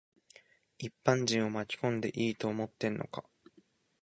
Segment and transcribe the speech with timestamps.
[0.79, 3.23] 一般人を巻き込んでいいと思ってんのか。